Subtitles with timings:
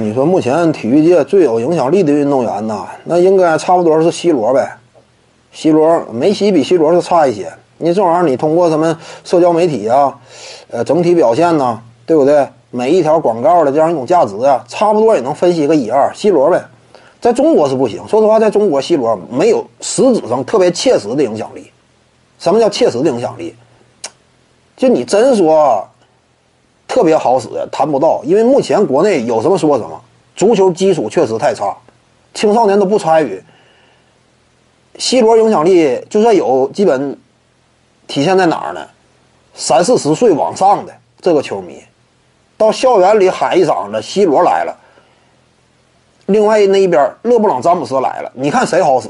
[0.00, 4.74] 你说目前体育界最有影响力的运动员呐，那应该差不多是 C 罗呗。
[5.52, 7.52] C 罗，梅西比 C 罗是差一些。
[7.76, 10.18] 你这玩意儿，你通过什么社交媒体啊，
[10.70, 12.48] 呃，整体表现呐，对不对？
[12.70, 16.10] 每一条广告的这样一种价值啊，差不多也能分析个一二。
[16.14, 16.64] C 罗呗，
[17.20, 18.02] 在中国是不行。
[18.08, 21.70] 说实话，在中国，C 罗没有实质上特别切实的影响力。
[22.38, 23.54] 什么叫切实的影响力？
[24.74, 25.86] 就你真说。
[26.92, 29.98] 特别好使谈不到，因为目前国内有什么说什么，
[30.36, 31.74] 足球基础确实太差，
[32.34, 33.42] 青少年都不参与。
[34.98, 37.18] C 罗影响力就算有，基本
[38.06, 38.86] 体现在哪儿呢？
[39.54, 41.82] 三四十岁往上的这个球迷，
[42.58, 44.76] 到校园里喊一嗓子 “C 罗来了”，
[46.26, 49.08] 另外那一边勒布朗詹姆斯来了，你看谁好使？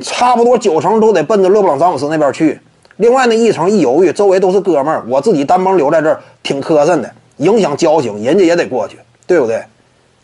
[0.00, 2.58] 差不多九成都得奔着勒布朗詹姆斯那边去。
[2.98, 9.64] 另外那一层一犹豫，周围都是哥们儿，我自己单帮留在这儿挺磕碜的，影响交情，人家也得过去，对不对？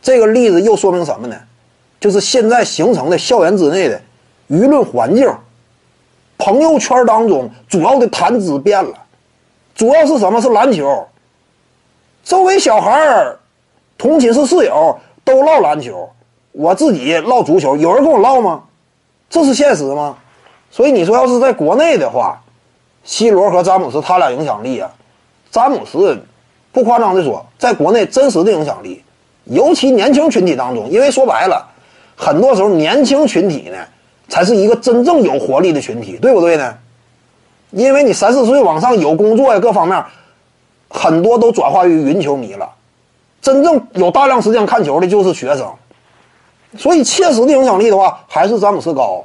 [0.03, 1.37] 这个例子又说明什么呢？
[2.01, 4.01] 就是现在形成的校园之内的
[4.51, 5.33] 舆论环境，
[6.37, 8.93] 朋友圈当中主要的谈资变了，
[9.75, 11.07] 主要是什么是篮球。
[12.25, 13.39] 周围小孩儿，
[13.97, 16.11] 同寝室室友都唠篮球，
[16.51, 18.65] 我自己唠足球，有人跟我唠吗？
[19.31, 20.17] 这是现实吗？
[20.73, 22.41] 所以你说要是在国内的话。
[23.05, 24.91] C 罗和詹姆斯，他俩影响力啊，
[25.51, 26.19] 詹姆斯
[26.73, 29.03] 不夸张的说，在国内真实的影响力，
[29.45, 31.69] 尤其年轻群体当中，因为说白了，
[32.17, 33.77] 很多时候年轻群体呢，
[34.29, 36.75] 才是一个真正有活力的群体，对不对呢？
[37.71, 40.03] 因为你三四岁往上有工作呀，各方面，
[40.89, 42.71] 很多都转化于云球迷了，
[43.43, 45.71] 真正有大量时间看球的就是学生，
[46.79, 49.25] 所以切实的影响力的话，还是詹姆斯高。